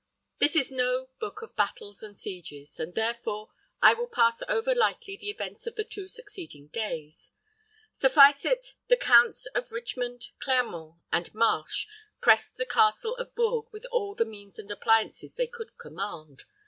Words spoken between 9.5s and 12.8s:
of Richmond, Clermont, and Marche pressed the